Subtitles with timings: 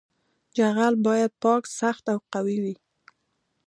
[0.57, 2.75] جغل باید پاک سخت او قوي وي